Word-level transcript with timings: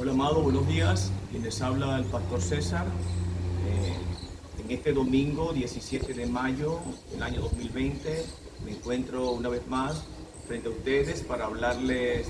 Hola 0.00 0.12
amado, 0.12 0.42
buenos 0.42 0.68
días. 0.68 1.10
Quien 1.28 1.42
les 1.42 1.60
habla 1.60 1.98
el 1.98 2.04
pastor 2.04 2.40
César. 2.40 2.86
Eh, 3.66 4.62
en 4.62 4.70
este 4.70 4.92
domingo 4.92 5.52
17 5.52 6.14
de 6.14 6.24
mayo 6.24 6.78
del 7.10 7.20
año 7.20 7.40
2020 7.40 8.24
me 8.64 8.70
encuentro 8.70 9.32
una 9.32 9.48
vez 9.48 9.66
más 9.66 10.04
frente 10.46 10.68
a 10.68 10.70
ustedes 10.70 11.22
para 11.22 11.46
hablarles 11.46 12.28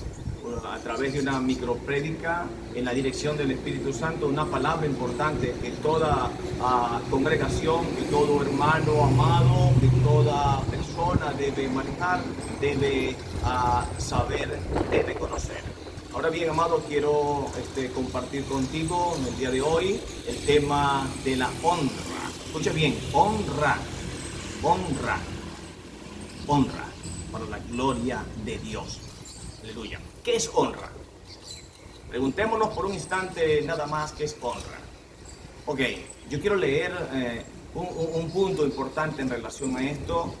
a 0.65 0.79
través 0.79 1.13
de 1.13 1.19
una 1.19 1.39
microprédica 1.39 2.47
en 2.73 2.85
la 2.85 2.91
dirección 2.91 3.37
del 3.37 3.51
Espíritu 3.51 3.93
Santo, 3.93 4.25
una 4.25 4.45
palabra 4.45 4.87
importante 4.87 5.53
que 5.61 5.69
toda 5.69 6.31
ah, 6.63 6.99
congregación, 7.11 7.85
que 7.95 8.05
todo 8.09 8.41
hermano 8.41 9.03
amado, 9.03 9.73
que 9.79 9.89
toda 10.03 10.59
persona 10.61 11.33
debe 11.37 11.69
manejar, 11.69 12.21
debe 12.59 13.15
ah, 13.43 13.85
saber, 13.99 14.57
debe 14.89 15.13
conocer. 15.13 15.78
Ahora 16.19 16.31
bien, 16.31 16.49
amado, 16.49 16.83
quiero 16.85 17.45
este, 17.57 17.91
compartir 17.91 18.43
contigo 18.43 19.15
en 19.17 19.27
el 19.27 19.37
día 19.37 19.51
de 19.51 19.61
hoy 19.61 20.01
el 20.27 20.35
tema 20.45 21.07
de 21.23 21.37
la 21.37 21.49
honra. 21.63 22.29
Escucha 22.45 22.73
bien, 22.73 22.99
honra, 23.13 23.77
honra, 24.61 25.17
honra 26.45 26.83
para 27.31 27.45
la 27.45 27.59
gloria 27.59 28.21
de 28.43 28.57
Dios. 28.57 28.99
Aleluya. 29.63 30.01
¿Qué 30.21 30.35
es 30.35 30.51
honra? 30.53 30.91
Preguntémonos 32.09 32.67
por 32.73 32.87
un 32.87 32.95
instante 32.95 33.61
nada 33.61 33.87
más 33.87 34.11
qué 34.11 34.25
es 34.25 34.35
honra. 34.41 34.77
Ok, 35.67 35.79
yo 36.29 36.41
quiero 36.41 36.57
leer 36.57 36.91
eh, 37.13 37.45
un, 37.75 38.29
punto 38.31 38.65
importante 38.65 39.21
en 39.21 39.29
relación 39.29 39.75
a 39.77 39.89
esto 39.89 40.33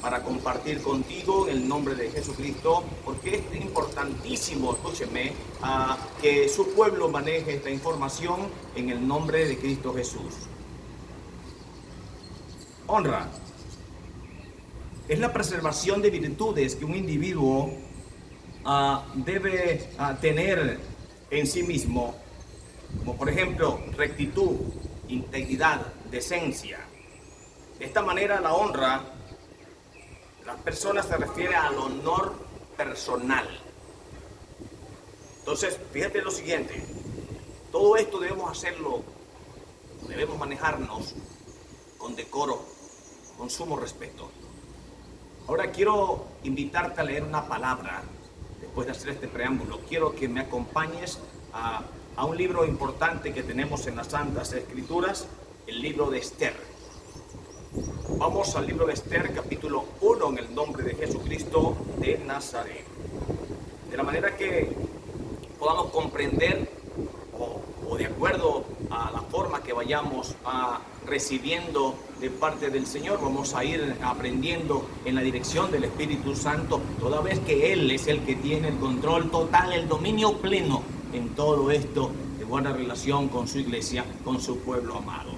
para 0.00 0.22
compartir 0.22 0.82
contigo 0.82 1.48
en 1.48 1.56
el 1.56 1.68
nombre 1.68 1.94
de 1.94 2.10
Jesucristo, 2.10 2.84
porque 3.04 3.36
es 3.36 3.60
importantísimo, 3.60 4.72
escúcheme, 4.72 5.32
que 6.20 6.48
su 6.48 6.72
pueblo 6.74 7.08
maneje 7.08 7.54
esta 7.54 7.70
información 7.70 8.48
en 8.76 8.90
el 8.90 9.06
nombre 9.06 9.46
de 9.46 9.58
Cristo 9.58 9.92
Jesús. 9.94 10.34
Honra 12.86 13.28
es 15.08 15.18
la 15.18 15.32
preservación 15.32 16.00
de 16.02 16.10
virtudes 16.10 16.76
que 16.76 16.84
un 16.84 16.94
individuo 16.94 17.72
debe 19.14 19.88
tener 20.20 20.78
en 21.30 21.46
sí 21.46 21.62
mismo, 21.62 22.14
como 22.98 23.16
por 23.16 23.28
ejemplo 23.28 23.80
rectitud, 23.96 24.56
integridad, 25.08 25.82
decencia. 26.14 26.78
De 27.76 27.86
esta 27.86 28.00
manera 28.00 28.40
la 28.40 28.54
honra, 28.54 29.02
las 30.46 30.56
personas 30.60 31.06
se 31.06 31.16
refiere 31.16 31.56
al 31.56 31.76
honor 31.76 32.34
personal. 32.76 33.48
Entonces, 35.40 35.78
fíjate 35.92 36.22
lo 36.22 36.30
siguiente, 36.30 36.86
todo 37.72 37.96
esto 37.96 38.20
debemos 38.20 38.48
hacerlo, 38.48 39.02
debemos 40.06 40.38
manejarnos 40.38 41.14
con 41.98 42.14
decoro, 42.14 42.64
con 43.36 43.50
sumo 43.50 43.76
respeto. 43.76 44.30
Ahora 45.48 45.72
quiero 45.72 46.28
invitarte 46.44 47.00
a 47.00 47.04
leer 47.04 47.24
una 47.24 47.48
palabra 47.48 48.02
después 48.60 48.86
de 48.86 48.92
hacer 48.92 49.10
este 49.10 49.26
preámbulo, 49.26 49.80
quiero 49.88 50.14
que 50.14 50.28
me 50.28 50.40
acompañes 50.40 51.18
a, 51.52 51.82
a 52.16 52.24
un 52.24 52.36
libro 52.36 52.64
importante 52.64 53.34
que 53.34 53.42
tenemos 53.42 53.86
en 53.88 53.96
las 53.96 54.06
Santas 54.06 54.52
Escrituras, 54.52 55.26
el 55.66 55.80
libro 55.80 56.10
de 56.10 56.18
Esther. 56.18 56.54
Vamos 58.18 58.54
al 58.54 58.66
libro 58.66 58.86
de 58.86 58.92
Esther, 58.92 59.32
capítulo 59.34 59.84
1, 60.00 60.28
en 60.30 60.38
el 60.38 60.54
nombre 60.54 60.84
de 60.84 60.94
Jesucristo 60.94 61.76
de 61.98 62.18
Nazaret. 62.18 62.84
De 63.90 63.96
la 63.96 64.02
manera 64.02 64.36
que 64.36 64.70
podamos 65.58 65.86
comprender 65.86 66.68
o, 67.38 67.96
de 67.96 68.06
acuerdo 68.06 68.64
a 68.90 69.10
la 69.10 69.20
forma 69.22 69.62
que 69.62 69.72
vayamos 69.72 70.34
a 70.44 70.80
recibiendo 71.06 71.94
de 72.20 72.28
parte 72.28 72.70
del 72.70 72.86
Señor, 72.86 73.20
vamos 73.22 73.54
a 73.54 73.64
ir 73.64 73.96
aprendiendo 74.02 74.86
en 75.04 75.14
la 75.14 75.22
dirección 75.22 75.70
del 75.70 75.84
Espíritu 75.84 76.34
Santo, 76.34 76.80
toda 76.98 77.20
vez 77.20 77.38
que 77.40 77.72
Él 77.72 77.90
es 77.90 78.06
el 78.08 78.24
que 78.24 78.34
tiene 78.34 78.68
el 78.68 78.76
control 78.78 79.30
total, 79.30 79.72
el 79.72 79.88
dominio 79.88 80.38
pleno 80.38 80.82
en 81.12 81.30
todo 81.30 81.70
esto 81.70 82.10
de 82.38 82.44
buena 82.44 82.72
relación 82.72 83.28
con 83.28 83.46
su 83.46 83.58
iglesia, 83.58 84.04
con 84.24 84.40
su 84.40 84.58
pueblo 84.58 84.96
amado. 84.96 85.33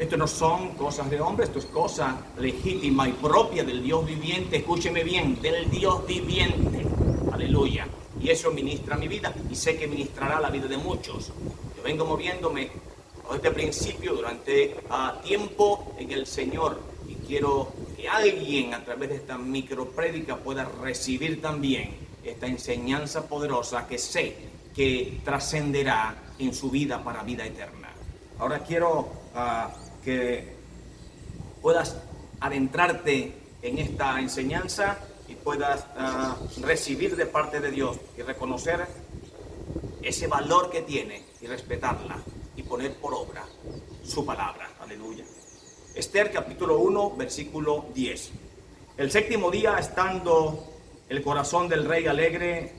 Esto 0.00 0.16
no 0.16 0.26
son 0.26 0.70
cosas 0.76 1.10
de 1.10 1.20
hombre, 1.20 1.44
esto 1.44 1.58
es 1.58 1.66
cosa 1.66 2.16
legítima 2.38 3.06
y 3.06 3.12
propia 3.12 3.64
del 3.64 3.82
Dios 3.82 4.06
viviente, 4.06 4.56
escúcheme 4.56 5.04
bien, 5.04 5.42
del 5.42 5.68
Dios 5.68 6.06
viviente. 6.06 6.86
Aleluya. 7.30 7.86
Y 8.18 8.30
eso 8.30 8.50
ministra 8.50 8.96
mi 8.96 9.08
vida 9.08 9.30
y 9.50 9.54
sé 9.54 9.76
que 9.76 9.86
ministrará 9.86 10.40
la 10.40 10.48
vida 10.48 10.68
de 10.68 10.78
muchos. 10.78 11.30
Yo 11.76 11.82
vengo 11.82 12.06
moviéndome 12.06 12.70
este 13.34 13.50
principio 13.50 14.14
durante 14.14 14.74
uh, 14.88 15.22
tiempo 15.22 15.94
en 15.98 16.10
el 16.12 16.26
Señor 16.26 16.80
y 17.06 17.16
quiero 17.16 17.70
que 17.94 18.08
alguien 18.08 18.72
a 18.72 18.82
través 18.82 19.10
de 19.10 19.16
esta 19.16 19.36
microprédica 19.36 20.38
pueda 20.38 20.64
recibir 20.82 21.42
también 21.42 21.90
esta 22.24 22.46
enseñanza 22.46 23.28
poderosa 23.28 23.86
que 23.86 23.98
sé 23.98 24.34
que 24.74 25.20
trascenderá 25.22 26.32
en 26.38 26.54
su 26.54 26.70
vida 26.70 27.04
para 27.04 27.22
vida 27.22 27.44
eterna. 27.44 27.90
Ahora 28.38 28.60
quiero 28.60 29.00
uh, 29.34 29.89
que 30.04 30.56
puedas 31.62 31.96
adentrarte 32.40 33.34
en 33.62 33.78
esta 33.78 34.18
enseñanza 34.20 34.98
y 35.28 35.34
puedas 35.34 35.86
uh, 35.96 36.62
recibir 36.62 37.16
de 37.16 37.26
parte 37.26 37.60
de 37.60 37.70
Dios 37.70 37.98
y 38.16 38.22
reconocer 38.22 38.86
ese 40.02 40.26
valor 40.26 40.70
que 40.70 40.82
tiene 40.82 41.24
y 41.40 41.46
respetarla 41.46 42.16
y 42.56 42.62
poner 42.62 42.94
por 42.94 43.14
obra 43.14 43.44
su 44.02 44.24
palabra. 44.24 44.70
Aleluya. 44.80 45.24
Esther 45.94 46.32
capítulo 46.32 46.78
1, 46.78 47.16
versículo 47.16 47.86
10. 47.94 48.30
El 48.96 49.10
séptimo 49.10 49.50
día, 49.50 49.76
estando 49.78 50.66
el 51.08 51.22
corazón 51.22 51.68
del 51.68 51.84
rey 51.84 52.06
alegre 52.06 52.72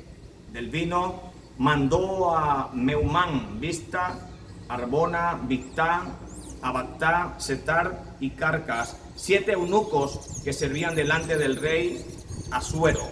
del 0.51 0.69
vino, 0.69 1.31
mandó 1.57 2.35
a 2.35 2.69
Meumán, 2.73 3.59
Vista, 3.59 4.29
Arbona, 4.67 5.39
Victá, 5.43 6.17
Abactá, 6.61 7.35
Setar 7.38 8.16
y 8.19 8.31
Carcas, 8.31 8.97
siete 9.16 9.53
eunucos 9.53 10.41
que 10.44 10.53
servían 10.53 10.95
delante 10.95 11.38
del 11.38 11.57
rey 11.57 12.05
Asuero. 12.51 13.07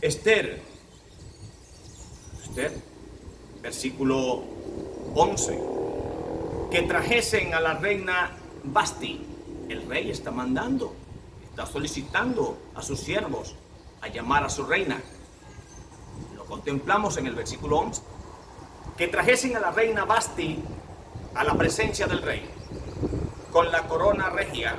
Esther, 0.00 0.62
Esther, 2.42 2.72
versículo 3.62 4.44
11, 5.14 5.58
que 6.70 6.82
trajesen 6.82 7.52
a 7.54 7.60
la 7.60 7.74
reina 7.74 8.30
Basti. 8.64 9.26
El 9.68 9.86
rey 9.88 10.10
está 10.10 10.30
mandando, 10.30 10.94
está 11.50 11.66
solicitando 11.66 12.58
a 12.74 12.82
sus 12.82 13.00
siervos 13.00 13.54
a 14.00 14.08
llamar 14.08 14.44
a 14.44 14.48
su 14.48 14.64
reina. 14.64 15.00
Lo 16.36 16.44
contemplamos 16.44 17.16
en 17.16 17.26
el 17.26 17.34
versículo 17.34 17.78
11. 17.78 18.02
Que 18.96 19.08
trajesen 19.08 19.56
a 19.56 19.60
la 19.60 19.70
reina 19.70 20.04
Basti 20.04 20.62
a 21.34 21.44
la 21.44 21.54
presencia 21.54 22.06
del 22.06 22.22
rey 22.22 22.48
con 23.52 23.70
la 23.70 23.82
corona 23.86 24.30
regia 24.30 24.76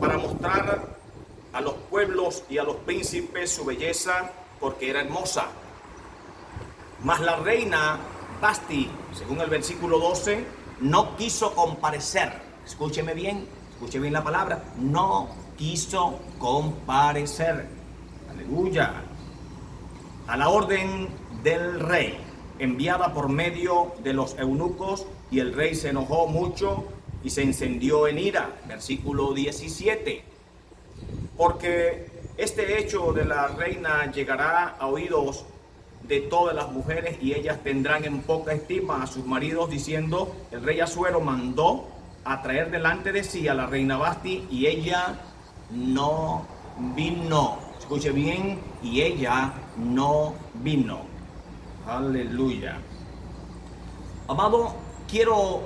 para 0.00 0.18
mostrar 0.18 0.96
a 1.52 1.60
los 1.60 1.74
pueblos 1.74 2.44
y 2.48 2.58
a 2.58 2.64
los 2.64 2.76
príncipes 2.76 3.52
su 3.52 3.64
belleza 3.64 4.30
porque 4.58 4.90
era 4.90 5.00
hermosa 5.00 5.46
mas 7.02 7.20
la 7.20 7.36
reina 7.36 7.98
Basti, 8.40 8.90
según 9.12 9.40
el 9.40 9.50
versículo 9.50 9.98
12, 9.98 10.44
no 10.80 11.16
quiso 11.16 11.54
comparecer. 11.54 12.32
Escúcheme 12.64 13.14
bien, 13.14 13.46
escuche 13.70 13.98
bien 13.98 14.12
la 14.12 14.24
palabra. 14.24 14.62
No 14.78 15.28
quiso 15.56 16.18
comparecer. 16.38 17.68
Aleluya. 18.30 19.02
A 20.26 20.36
la 20.36 20.48
orden 20.48 21.08
del 21.42 21.80
rey, 21.80 22.18
enviada 22.60 23.12
por 23.12 23.28
medio 23.28 23.92
de 24.02 24.12
los 24.12 24.38
eunucos, 24.38 25.06
y 25.30 25.40
el 25.40 25.52
rey 25.52 25.74
se 25.74 25.88
enojó 25.88 26.26
mucho 26.26 26.84
y 27.24 27.30
se 27.30 27.42
encendió 27.42 28.06
en 28.06 28.18
ira. 28.18 28.50
Versículo 28.66 29.32
17. 29.32 30.22
Porque 31.36 32.06
este 32.36 32.78
hecho 32.78 33.12
de 33.12 33.24
la 33.24 33.48
reina 33.48 34.10
llegará 34.12 34.76
a 34.78 34.86
oídos 34.86 35.44
de 36.02 36.20
todas 36.20 36.54
las 36.54 36.70
mujeres 36.72 37.18
y 37.20 37.34
ellas 37.34 37.58
tendrán 37.62 38.04
en 38.04 38.22
poca 38.22 38.52
estima 38.52 39.02
a 39.02 39.06
sus 39.06 39.26
maridos 39.26 39.70
diciendo, 39.70 40.34
el 40.50 40.62
rey 40.62 40.80
Azuero 40.80 41.20
mandó 41.20 41.88
a 42.24 42.42
traer 42.42 42.70
delante 42.70 43.12
de 43.12 43.24
sí 43.24 43.48
a 43.48 43.54
la 43.54 43.66
reina 43.66 43.96
Basti 43.96 44.46
y 44.50 44.66
ella 44.66 45.18
no 45.70 46.46
vino. 46.94 47.58
Escuche 47.78 48.10
bien, 48.10 48.58
y 48.82 49.02
ella 49.02 49.52
no 49.76 50.34
vino. 50.54 51.09
Aleluya. 51.86 52.78
Amado, 54.28 54.74
quiero 55.08 55.62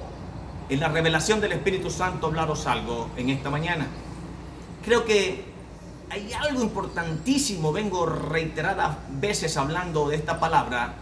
en 0.68 0.80
la 0.80 0.88
revelación 0.88 1.40
del 1.40 1.52
Espíritu 1.52 1.90
Santo 1.90 2.28
hablaros 2.28 2.66
algo 2.66 3.10
en 3.16 3.30
esta 3.30 3.50
mañana. 3.50 3.86
Creo 4.84 5.04
que 5.04 5.44
hay 6.10 6.32
algo 6.32 6.62
importantísimo, 6.62 7.72
vengo 7.72 8.06
reiteradas 8.06 8.96
veces 9.20 9.56
hablando 9.56 10.08
de 10.08 10.16
esta 10.16 10.38
palabra, 10.38 10.94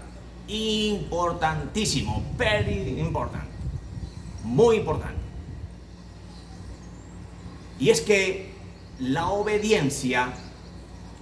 importantísimo, 0.49 2.23
very 2.37 2.99
important, 2.99 3.45
muy 4.45 4.77
importante. 4.77 5.21
Y 7.79 7.91
es 7.91 8.01
que 8.01 8.53
la 8.99 9.29
obediencia 9.29 10.33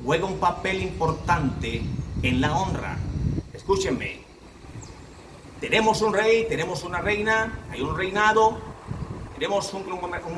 juega 0.05 0.27
un 0.27 0.39
papel 0.39 0.83
importante 0.83 1.83
en 2.23 2.41
la 2.41 2.57
honra. 2.57 2.97
Escúchenme, 3.61 4.17
tenemos 5.61 6.01
un 6.01 6.15
rey, 6.15 6.47
tenemos 6.49 6.83
una 6.83 7.03
reina, 7.03 7.67
hay 7.71 7.83
un 7.83 7.95
reinado, 7.95 8.57
tenemos 9.35 9.75
un, 9.75 9.83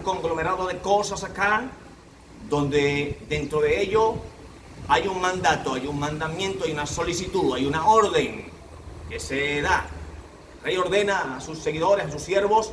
conglomerado 0.02 0.66
de 0.66 0.78
cosas 0.78 1.22
acá, 1.22 1.70
donde 2.50 3.20
dentro 3.28 3.60
de 3.60 3.80
ello 3.80 4.16
hay 4.88 5.06
un 5.06 5.20
mandato, 5.20 5.74
hay 5.74 5.86
un 5.86 6.00
mandamiento, 6.00 6.64
hay 6.64 6.72
una 6.72 6.84
solicitud, 6.84 7.54
hay 7.54 7.64
una 7.64 7.86
orden 7.86 8.46
que 9.08 9.20
se 9.20 9.62
da. 9.62 9.86
El 10.58 10.64
rey 10.64 10.76
ordena 10.78 11.36
a 11.36 11.40
sus 11.40 11.60
seguidores, 11.60 12.06
a 12.06 12.10
sus 12.10 12.22
siervos, 12.22 12.72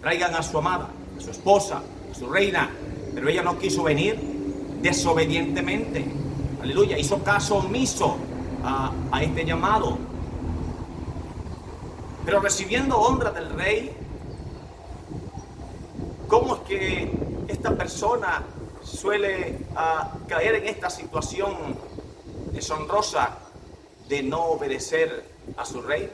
traigan 0.00 0.34
a 0.34 0.42
su 0.42 0.58
amada, 0.58 0.90
a 1.16 1.20
su 1.20 1.30
esposa, 1.30 1.80
a 2.10 2.14
su 2.14 2.28
reina, 2.28 2.70
pero 3.14 3.28
ella 3.28 3.44
no 3.44 3.56
quiso 3.56 3.84
venir 3.84 4.18
desobedientemente. 4.82 6.04
Aleluya, 6.60 6.98
hizo 6.98 7.22
caso 7.22 7.58
omiso 7.58 8.18
a, 8.64 9.22
este 9.22 9.44
llamado. 9.44 9.98
Pero 12.24 12.40
recibiendo 12.40 12.98
honra 12.98 13.30
del 13.30 13.50
rey, 13.50 13.92
¿cómo 16.28 16.56
es 16.56 16.60
que 16.62 17.10
esta 17.48 17.74
persona 17.76 18.42
suele 18.82 19.58
ah, 19.76 20.12
caer 20.28 20.56
en 20.56 20.66
esta 20.66 20.90
situación 20.90 21.54
deshonrosa 22.52 23.38
de 24.08 24.22
no 24.22 24.44
obedecer 24.44 25.24
a 25.56 25.64
su 25.64 25.82
rey? 25.82 26.10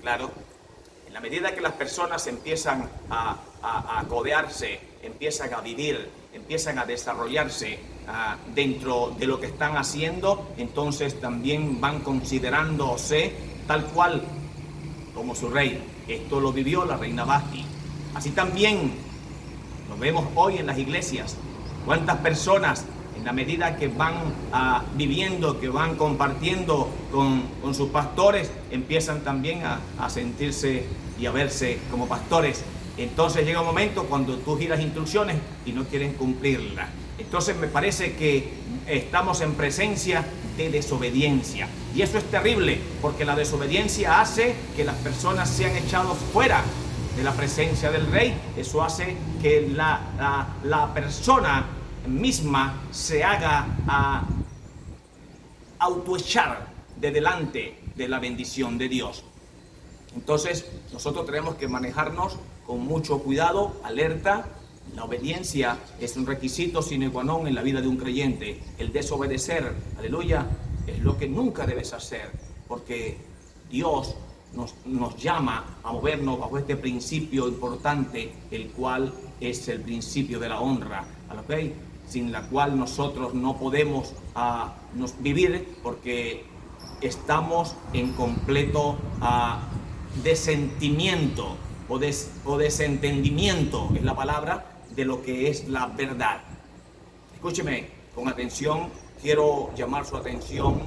Claro, 0.00 0.30
en 1.06 1.14
la 1.14 1.20
medida 1.20 1.54
que 1.54 1.60
las 1.60 1.74
personas 1.74 2.26
empiezan 2.26 2.88
a, 3.08 3.36
a, 3.62 4.04
codearse, 4.08 4.80
empiezan 5.02 5.54
a 5.54 5.60
vivir, 5.60 6.10
empiezan 6.32 6.78
a 6.78 6.84
desarrollarse 6.84 7.78
ah, 8.08 8.36
dentro 8.54 9.14
de 9.18 9.26
lo 9.26 9.40
que 9.40 9.46
están 9.46 9.76
haciendo, 9.76 10.52
entonces 10.56 11.20
también 11.20 11.80
van 11.80 12.00
considerándose 12.00 13.32
tal 13.66 13.84
cual 13.86 14.22
como 15.14 15.34
su 15.34 15.48
rey. 15.48 15.82
Esto 16.08 16.40
lo 16.40 16.52
vivió 16.52 16.84
la 16.84 16.96
reina 16.96 17.24
Basti. 17.24 17.64
Así 18.14 18.30
también 18.30 18.92
lo 19.88 19.96
vemos 19.96 20.26
hoy 20.34 20.58
en 20.58 20.66
las 20.66 20.78
iglesias. 20.78 21.36
Cuántas 21.84 22.18
personas 22.18 22.84
en 23.16 23.24
la 23.24 23.32
medida 23.32 23.76
que 23.76 23.88
van 23.88 24.14
ah, 24.52 24.82
viviendo, 24.94 25.60
que 25.60 25.68
van 25.68 25.96
compartiendo 25.96 26.88
con, 27.10 27.74
sus 27.74 27.90
pastores, 27.90 28.50
empiezan 28.70 29.20
también 29.22 29.64
a, 29.64 29.80
a, 29.98 30.10
sentirse 30.10 30.84
y 31.18 31.26
a 31.26 31.30
verse 31.30 31.78
como 31.90 32.08
pastores. 32.08 32.64
Entonces 32.96 33.46
llega 33.46 33.60
un 33.60 33.66
momento 33.66 34.04
cuando 34.04 34.36
tú 34.38 34.58
giras 34.58 34.80
instrucciones 34.80 35.36
y 35.64 35.72
no 35.72 35.84
quieren 35.84 36.14
cumplirlas. 36.14 36.88
Entonces 37.18 37.56
me 37.56 37.66
parece 37.66 38.16
que 38.16 38.52
estamos 38.86 39.40
en 39.40 39.54
presencia 39.54 40.24
de 40.56 40.70
desobediencia. 40.70 41.68
Y 41.94 42.02
eso 42.02 42.18
es 42.18 42.24
terrible, 42.24 42.80
porque 43.00 43.24
la 43.24 43.36
desobediencia 43.36 44.20
hace 44.20 44.54
que 44.76 44.84
las 44.84 44.96
personas 44.96 45.48
sean 45.48 45.76
echados 45.76 46.18
fuera 46.32 46.62
de 47.16 47.22
la 47.22 47.32
presencia 47.32 47.90
del 47.90 48.06
rey. 48.06 48.34
Eso 48.56 48.82
hace 48.82 49.16
que 49.40 49.68
la, 49.68 50.48
la, 50.64 50.94
persona 50.94 51.66
misma 52.06 52.82
se 52.90 53.22
haga 53.22 53.66
a 53.86 54.24
autoechar 55.78 56.66
de 56.98 57.10
delante 57.10 57.78
de 57.94 58.08
la 58.08 58.18
bendición 58.18 58.78
de 58.78 58.88
Dios. 58.88 59.24
Entonces, 60.14 60.66
nosotros 60.92 61.26
tenemos 61.26 61.54
que 61.56 61.68
manejarnos 61.68 62.38
con 62.66 62.80
mucho 62.80 63.18
cuidado, 63.18 63.80
alerta, 63.84 64.46
la 64.94 65.04
obediencia 65.04 65.78
es 66.00 66.16
un 66.16 66.26
requisito 66.26 66.82
sine 66.82 67.10
qua 67.10 67.24
non 67.24 67.46
en 67.46 67.54
la 67.54 67.62
vida 67.62 67.80
de 67.80 67.88
un 67.88 67.96
creyente. 67.96 68.60
El 68.76 68.92
desobedecer, 68.92 69.72
aleluya, 69.98 70.46
es 70.86 70.98
lo 71.00 71.16
que 71.16 71.28
nunca 71.28 71.66
debes 71.66 71.92
hacer, 71.92 72.30
porque 72.68 73.16
Dios 73.70 74.16
nos, 74.52 74.74
nos, 74.84 75.16
llama 75.16 75.78
a 75.82 75.92
movernos 75.92 76.38
bajo 76.38 76.58
este 76.58 76.76
principio 76.76 77.48
importante, 77.48 78.32
el 78.50 78.68
cual 78.70 79.12
es 79.40 79.66
el 79.68 79.80
principio 79.80 80.38
de 80.38 80.48
la 80.48 80.60
honra, 80.60 81.06
¿okay? 81.42 81.74
sin 82.06 82.30
la 82.30 82.42
cual 82.48 82.78
nosotros 82.78 83.32
no 83.32 83.56
podemos 83.56 84.12
uh, 84.36 84.98
nos 84.98 85.14
vivir 85.22 85.78
porque 85.82 86.44
estamos 87.00 87.74
en 87.94 88.12
completo 88.12 88.98
uh, 89.22 90.22
desentimiento 90.22 91.56
o, 91.88 91.98
o 92.44 92.58
desentendimiento, 92.58 93.90
es 93.94 94.02
la 94.02 94.14
palabra, 94.14 94.71
de 94.94 95.04
lo 95.04 95.22
que 95.22 95.48
es 95.48 95.68
la 95.68 95.86
verdad. 95.86 96.40
Escúcheme 97.34 97.88
con 98.14 98.28
atención, 98.28 98.88
quiero 99.20 99.70
llamar 99.74 100.04
su 100.04 100.16
atención. 100.16 100.82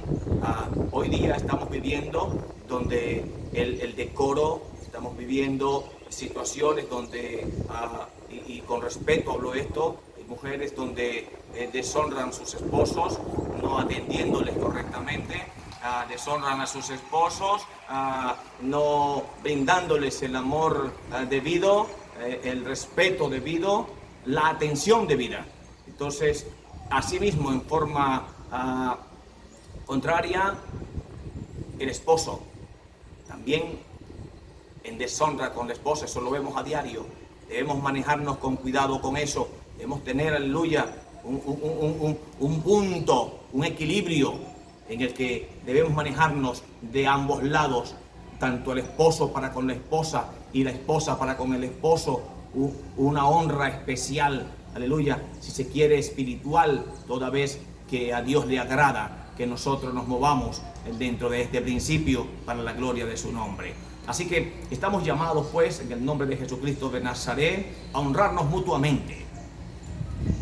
hoy 0.92 1.08
día 1.08 1.36
estamos 1.36 1.68
viviendo 1.70 2.54
donde 2.68 3.24
el, 3.52 3.96
decoro, 3.96 4.62
estamos 4.82 5.16
viviendo 5.16 5.88
situaciones 6.08 6.88
donde, 6.88 7.46
ah, 7.70 8.06
y, 8.30 8.60
con 8.60 8.82
respeto 8.82 9.32
hablo 9.32 9.54
esto, 9.54 9.96
mujeres 10.28 10.74
donde 10.74 11.28
eh, 11.54 11.70
deshonran 11.72 12.32
sus 12.32 12.54
esposos, 12.54 13.18
no 13.62 13.78
atendiéndoles 13.78 14.56
correctamente, 14.56 15.46
ah, 15.82 16.04
deshonran 16.08 16.60
a 16.60 16.66
sus 16.66 16.90
esposos, 16.90 17.62
ah, 17.88 18.36
no 18.60 19.22
brindándoles 19.42 20.22
el 20.22 20.36
amor 20.36 20.92
debido, 21.28 21.86
eh, 22.20 22.40
el 22.44 22.64
respeto 22.64 23.28
debido, 23.28 23.86
la 24.24 24.48
atención 24.48 25.06
debida. 25.06 25.46
Entonces, 25.86 26.46
asimismo, 26.90 27.52
en 27.52 27.62
forma 27.62 28.26
ah, 28.50 28.98
contraria, 29.84 30.54
el 31.78 31.88
esposo 31.88 32.40
también 33.28 33.78
en 34.84 34.98
deshonra 34.98 35.52
con 35.52 35.66
la 35.66 35.74
esposa, 35.74 36.06
eso 36.06 36.20
lo 36.20 36.30
vemos 36.30 36.56
a 36.56 36.62
diario. 36.62 37.04
Debemos 37.48 37.82
manejarnos 37.82 38.38
con 38.38 38.56
cuidado 38.56 39.00
con 39.00 39.16
eso. 39.16 39.48
Debemos 39.76 40.02
tener, 40.04 40.34
aleluya, 40.34 40.86
un, 41.24 42.18
un 42.40 42.62
punto, 42.62 43.40
un 43.52 43.64
equilibrio 43.64 44.34
en 44.88 45.00
el 45.00 45.12
que 45.12 45.48
debemos 45.64 45.92
manejarnos 45.92 46.62
de 46.80 47.06
ambos 47.06 47.42
lados, 47.42 47.94
tanto 48.38 48.72
el 48.72 48.78
esposo 48.78 49.32
para 49.32 49.52
con 49.52 49.66
la 49.66 49.74
esposa 49.74 50.30
y 50.56 50.64
la 50.64 50.70
esposa 50.70 51.18
para 51.18 51.36
con 51.36 51.52
el 51.52 51.64
esposo, 51.64 52.22
una 52.96 53.28
honra 53.28 53.68
especial, 53.68 54.46
aleluya, 54.74 55.22
si 55.38 55.50
se 55.50 55.68
quiere 55.68 55.98
espiritual, 55.98 56.86
toda 57.06 57.28
vez 57.28 57.60
que 57.90 58.14
a 58.14 58.22
Dios 58.22 58.46
le 58.46 58.58
agrada 58.58 59.34
que 59.36 59.46
nosotros 59.46 59.92
nos 59.92 60.08
movamos 60.08 60.62
dentro 60.98 61.28
de 61.28 61.42
este 61.42 61.60
principio 61.60 62.26
para 62.46 62.62
la 62.62 62.72
gloria 62.72 63.04
de 63.04 63.18
su 63.18 63.32
nombre. 63.32 63.74
Así 64.06 64.26
que 64.26 64.54
estamos 64.70 65.04
llamados 65.04 65.46
pues 65.52 65.80
en 65.80 65.92
el 65.92 66.02
nombre 66.02 66.26
de 66.26 66.38
Jesucristo 66.38 66.88
de 66.88 67.02
Nazaret 67.02 67.66
a 67.92 67.98
honrarnos 67.98 68.46
mutuamente. 68.46 69.26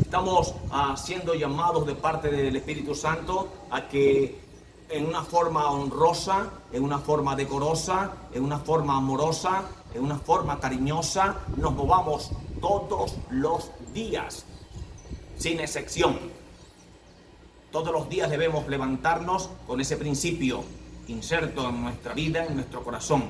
Estamos 0.01 0.55
ah, 0.71 0.95
siendo 0.97 1.35
llamados 1.35 1.89
de 1.89 1.97
parte 1.97 2.31
del 2.31 2.55
Espíritu 2.55 2.95
Santo 2.95 3.49
a 3.69 3.89
que 3.89 4.45
en 4.89 5.07
una 5.07 5.23
forma 5.25 5.71
honrosa, 5.71 6.51
en 6.73 6.85
una 6.85 6.99
forma 6.99 7.35
decorosa, 7.35 8.13
en 8.33 8.45
una 8.45 8.59
forma 8.59 8.97
amorosa, 8.97 9.65
en 9.95 10.03
una 10.03 10.19
forma 10.19 10.61
cariñosa, 10.61 11.37
nos 11.57 11.73
movamos 11.73 12.31
todos 12.61 13.15
los 13.31 13.71
días, 13.93 14.45
sin 15.39 15.61
excepción. 15.61 16.19
Todos 17.71 17.93
los 17.93 18.09
días 18.09 18.31
debemos 18.31 18.69
levantarnos 18.69 19.51
con 19.67 19.81
ese 19.81 19.97
principio 19.97 20.65
inserto 21.09 21.69
en 21.69 21.83
nuestra 21.83 22.15
vida, 22.15 22.45
en 22.45 22.57
nuestro 22.57 22.83
corazón, 22.83 23.25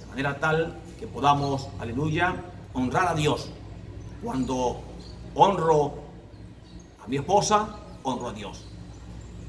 de 0.00 0.06
manera 0.06 0.38
tal 0.38 0.78
que 0.98 1.06
podamos, 1.06 1.68
aleluya, 1.78 2.36
honrar 2.72 3.08
a 3.08 3.14
Dios. 3.14 3.50
Cuando 4.22 4.80
honro 5.34 5.94
a 7.02 7.06
mi 7.06 7.16
esposa, 7.16 7.76
honro 8.02 8.28
a 8.28 8.32
Dios. 8.32 8.64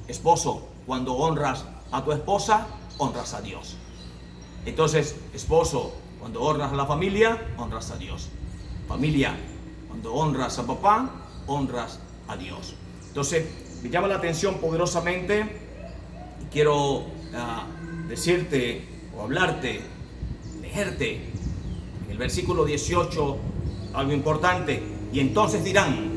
Esposo, 0.08 0.68
cuando 0.86 1.13
honras 1.13 1.66
a 1.92 2.04
tu 2.04 2.12
esposa, 2.12 2.68
honras 2.98 3.34
a 3.34 3.42
Dios. 3.42 3.75
Entonces, 4.66 5.16
esposo, 5.34 5.94
cuando 6.22 6.44
honras 6.44 6.72
a 6.72 6.75
la 6.75 6.86
familia, 6.86 7.48
honras 7.58 7.90
a 7.90 7.98
Dios. 7.98 8.30
Familia, 8.88 9.36
cuando 9.88 10.13
honras 10.13 10.60
a 10.60 10.68
papá, 10.68 11.10
honras 11.48 12.00
a 12.28 12.38
Dios. 12.38 12.75
Entonces, 13.08 13.44
me 13.82 13.90
llama 13.90 14.08
la 14.08 14.18
atención 14.18 14.56
poderosamente 14.60 15.44
y 16.44 16.54
quiero 16.54 17.06
ah, 17.34 17.66
decirte 18.08 18.88
o 19.18 19.24
hablarte, 19.24 19.82
leerte 20.62 21.16
en 22.06 22.12
el 22.12 22.18
versículo 22.20 22.66
18 22.66 23.38
algo 23.96 24.13
importante. 24.13 24.84
Y 25.12 25.20
entonces 25.22 25.63
dirán, 25.63 26.12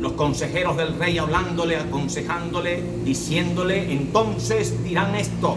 los 0.00 0.12
consejeros 0.14 0.76
del 0.76 0.98
rey 0.98 1.18
hablándole, 1.18 1.76
aconsejándole, 1.76 2.82
diciéndole, 3.04 3.92
entonces 3.92 4.82
dirán 4.82 5.14
esto, 5.14 5.56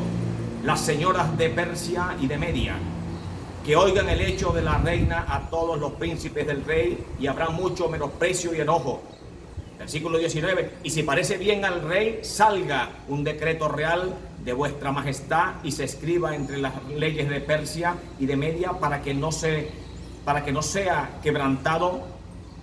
las 0.63 0.81
señoras 0.81 1.35
de 1.35 1.49
Persia 1.49 2.15
y 2.21 2.27
de 2.27 2.37
Media, 2.37 2.77
que 3.65 3.75
oigan 3.75 4.07
el 4.09 4.21
hecho 4.21 4.51
de 4.51 4.61
la 4.61 4.77
reina 4.77 5.25
a 5.27 5.49
todos 5.49 5.79
los 5.79 5.93
príncipes 5.93 6.45
del 6.45 6.63
rey 6.63 7.03
y 7.19 7.25
habrá 7.25 7.49
mucho 7.49 7.89
menosprecio 7.89 8.53
y 8.53 8.61
enojo. 8.61 9.01
Versículo 9.79 10.19
19, 10.19 10.73
y 10.83 10.89
si 10.91 11.01
parece 11.01 11.37
bien 11.37 11.65
al 11.65 11.81
rey, 11.81 12.19
salga 12.21 12.91
un 13.07 13.23
decreto 13.23 13.67
real 13.67 14.15
de 14.43 14.53
vuestra 14.53 14.91
majestad 14.91 15.55
y 15.63 15.71
se 15.71 15.83
escriba 15.83 16.35
entre 16.35 16.57
las 16.57 16.73
leyes 16.95 17.27
de 17.27 17.41
Persia 17.41 17.95
y 18.19 18.27
de 18.27 18.35
Media 18.35 18.73
para 18.73 19.01
que 19.01 19.15
no 19.15 19.31
se 19.31 19.69
para 20.23 20.43
que 20.43 20.51
no 20.51 20.61
sea 20.61 21.19
quebrantado, 21.21 22.03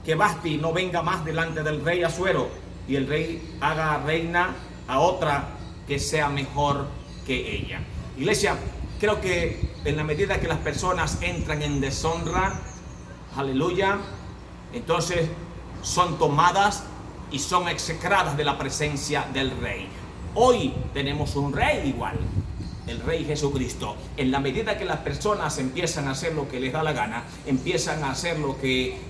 que 0.04 0.14
Basti 0.14 0.56
no 0.56 0.72
venga 0.72 1.02
más 1.02 1.24
delante 1.24 1.62
del 1.62 1.84
rey 1.84 2.02
Asuero 2.02 2.48
y 2.88 2.96
el 2.96 3.06
rey 3.06 3.56
haga 3.60 3.98
reina 4.04 4.54
a 4.88 5.00
otra 5.00 5.48
que 5.86 5.98
sea 5.98 6.28
mejor 6.28 6.86
que 7.24 7.56
ella. 7.56 7.80
Iglesia, 8.16 8.56
creo 9.02 9.20
que 9.20 9.58
en 9.84 9.96
la 9.96 10.04
medida 10.04 10.38
que 10.38 10.46
las 10.46 10.58
personas 10.58 11.18
entran 11.22 11.60
en 11.60 11.80
deshonra, 11.80 12.54
aleluya, 13.36 13.98
entonces 14.72 15.28
son 15.82 16.20
tomadas 16.20 16.84
y 17.32 17.40
son 17.40 17.66
execradas 17.66 18.36
de 18.36 18.44
la 18.44 18.56
presencia 18.56 19.26
del 19.32 19.50
rey. 19.58 19.88
Hoy 20.36 20.72
tenemos 20.94 21.34
un 21.34 21.52
rey 21.52 21.88
igual, 21.88 22.16
el 22.86 23.00
Rey 23.00 23.24
Jesucristo. 23.24 23.96
En 24.16 24.30
la 24.30 24.38
medida 24.38 24.78
que 24.78 24.84
las 24.84 24.98
personas 24.98 25.58
empiezan 25.58 26.06
a 26.06 26.12
hacer 26.12 26.34
lo 26.34 26.48
que 26.48 26.60
les 26.60 26.72
da 26.72 26.84
la 26.84 26.92
gana, 26.92 27.24
empiezan 27.44 28.04
a 28.04 28.12
hacer 28.12 28.38
lo 28.38 28.56
que 28.60 29.00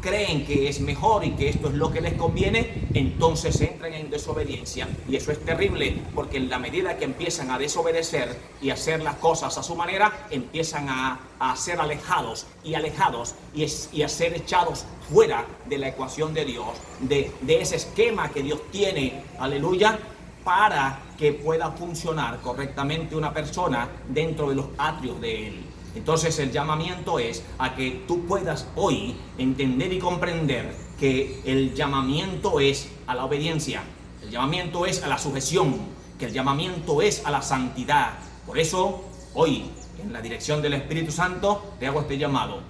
creen 0.00 0.46
que 0.46 0.68
es 0.68 0.80
mejor 0.80 1.24
y 1.24 1.32
que 1.32 1.48
esto 1.48 1.68
es 1.68 1.74
lo 1.74 1.92
que 1.92 2.00
les 2.00 2.14
conviene, 2.14 2.88
entonces 2.94 3.60
entran 3.60 3.94
en 3.94 4.10
desobediencia. 4.10 4.88
Y 5.08 5.16
eso 5.16 5.32
es 5.32 5.44
terrible, 5.44 6.00
porque 6.14 6.38
en 6.38 6.48
la 6.48 6.58
medida 6.58 6.96
que 6.96 7.04
empiezan 7.04 7.50
a 7.50 7.58
desobedecer 7.58 8.36
y 8.60 8.70
hacer 8.70 9.02
las 9.02 9.16
cosas 9.16 9.56
a 9.58 9.62
su 9.62 9.74
manera, 9.76 10.26
empiezan 10.30 10.88
a, 10.88 11.20
ser 11.56 11.80
alejados 11.80 12.46
y 12.62 12.74
alejados 12.74 13.34
y, 13.54 13.66
y, 13.92 14.02
a 14.02 14.08
ser 14.08 14.34
echados 14.34 14.84
fuera 15.10 15.46
de 15.66 15.78
la 15.78 15.88
ecuación 15.88 16.34
de 16.34 16.44
Dios, 16.44 16.68
de, 17.00 17.32
de 17.40 17.62
ese 17.62 17.76
esquema 17.76 18.30
que 18.30 18.42
Dios 18.42 18.60
tiene, 18.70 19.22
aleluya, 19.38 19.98
para 20.44 21.00
que 21.18 21.32
pueda 21.32 21.70
funcionar 21.72 22.40
correctamente 22.40 23.16
una 23.16 23.32
persona 23.32 23.88
dentro 24.08 24.48
de 24.50 24.56
los 24.56 24.66
atrios 24.78 25.20
de 25.20 25.48
Él. 25.48 25.64
Entonces 25.94 26.38
el 26.38 26.52
llamamiento 26.52 27.18
es 27.18 27.42
a 27.58 27.74
que 27.74 28.02
tú 28.06 28.26
puedas 28.26 28.66
hoy 28.76 29.16
entender 29.38 29.92
y 29.92 29.98
comprender 29.98 30.74
que 30.98 31.40
el 31.44 31.74
llamamiento 31.74 32.60
es 32.60 32.88
a 33.06 33.14
la 33.14 33.24
obediencia, 33.24 33.82
el 34.22 34.30
llamamiento 34.30 34.86
es 34.86 35.02
a 35.02 35.08
la 35.08 35.18
sujeción, 35.18 35.76
que 36.18 36.26
el 36.26 36.32
llamamiento 36.32 37.02
es 37.02 37.24
a 37.24 37.30
la 37.30 37.42
santidad. 37.42 38.18
Por 38.46 38.58
eso 38.58 39.04
hoy, 39.34 39.64
en 40.02 40.12
la 40.12 40.20
dirección 40.20 40.62
del 40.62 40.74
Espíritu 40.74 41.10
Santo, 41.10 41.74
te 41.80 41.86
hago 41.86 42.02
este 42.02 42.18
llamado. 42.18 42.60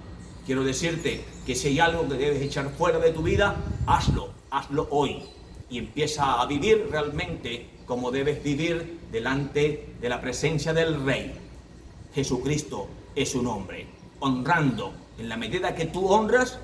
Quiero 0.45 0.63
decirte 0.63 1.23
que 1.45 1.53
si 1.55 1.67
hay 1.67 1.79
algo 1.79 2.07
que 2.07 2.15
debes 2.15 2.41
echar 2.41 2.69
fuera 2.71 2.97
de 2.97 3.11
tu 3.11 3.21
vida, 3.21 3.55
hazlo, 3.85 4.29
hazlo 4.49 4.87
hoy 4.89 5.23
y 5.69 5.77
empieza 5.77 6.41
a 6.41 6.45
vivir 6.45 6.87
realmente 6.89 7.69
como 7.85 8.11
debes 8.11 8.43
vivir 8.43 8.99
delante 9.11 9.93
de 9.99 10.09
la 10.09 10.21
presencia 10.21 10.73
del 10.73 11.03
Rey. 11.03 11.33
Jesucristo 12.13 12.87
es 13.15 13.31
su 13.31 13.41
nombre, 13.41 13.87
honrando 14.19 14.93
en 15.17 15.29
la 15.29 15.37
medida 15.37 15.75
que 15.75 15.85
tú 15.85 16.07
honras 16.07 16.59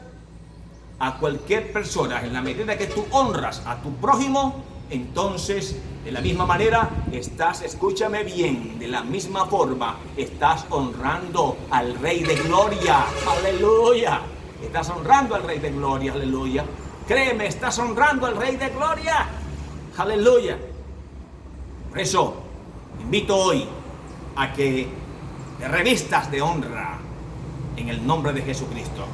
a 1.00 1.18
cualquier 1.18 1.72
persona, 1.72 2.22
en 2.24 2.34
la 2.34 2.42
medida 2.42 2.78
que 2.78 2.88
tú 2.88 3.06
honras 3.12 3.62
a 3.66 3.82
tu 3.82 3.94
prójimo, 3.96 4.64
entonces 4.90 5.76
de 6.04 6.12
la 6.12 6.22
misma 6.22 6.46
manera 6.46 6.90
estás, 7.12 7.62
escúchame 7.62 8.24
bien, 8.24 8.80
de 8.80 8.88
la 8.88 9.04
misma 9.04 9.46
forma 9.46 9.98
estás 10.16 10.66
honrando 10.70 11.58
al 11.70 11.96
Rey 12.00 12.24
de 12.24 12.36
Gloria, 12.36 13.06
aleluya. 13.28 14.22
Estás 14.64 14.90
honrando 14.90 15.36
al 15.36 15.44
Rey 15.44 15.60
de 15.60 15.70
Gloria, 15.70 16.14
aleluya. 16.14 16.66
Créeme, 17.08 17.46
estás 17.48 17.78
honrando 17.80 18.26
al 18.26 18.38
Rey 18.38 18.56
de 18.56 18.70
Gloria, 18.70 19.28
aleluya. 19.98 20.58
Por 21.90 22.00
eso, 22.00 22.36
invito 23.02 23.36
hoy 23.36 23.66
a 24.36 24.54
que 24.54 24.88
te 25.60 25.68
revistas 25.68 26.30
de 26.32 26.42
honra 26.42 27.00
en 27.76 27.90
el 27.90 28.06
nombre 28.06 28.34
de 28.34 28.42
Jesucristo. 28.42 29.06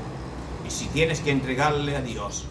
Y 0.65 0.71
si 0.71 0.87
tienes 0.87 1.19
que 1.19 1.31
entregarle 1.31 1.95
a 1.95 2.01
Dios 2.01 2.47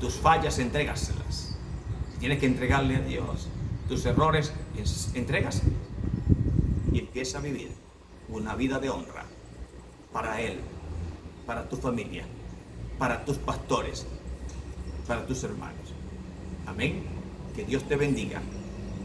tus 0.00 0.16
fallas, 0.16 0.58
entrégaselas. 0.58 1.56
Si 2.12 2.18
tienes 2.18 2.38
que 2.38 2.46
entregarle 2.46 2.96
a 2.96 3.00
Dios 3.00 3.48
tus 3.88 4.04
errores, 4.06 4.52
entrégaselas. 5.14 5.74
Y 6.92 7.00
empieza 7.00 7.38
a 7.38 7.40
vivir 7.40 7.72
una 8.28 8.54
vida 8.54 8.78
de 8.78 8.90
honra 8.90 9.24
para 10.12 10.40
Él, 10.40 10.60
para 11.46 11.68
tu 11.68 11.76
familia, 11.76 12.24
para 12.98 13.24
tus 13.24 13.38
pastores, 13.38 14.06
para 15.06 15.26
tus 15.26 15.42
hermanos. 15.44 15.92
Amén. 16.66 17.04
Que 17.54 17.64
Dios 17.64 17.84
te 17.84 17.96
bendiga, 17.96 18.40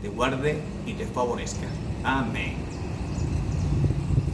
te 0.02 0.10
guarde 0.10 0.62
y 0.86 0.94
te 0.94 1.06
favorezca. 1.06 1.68
Amén. 2.04 2.69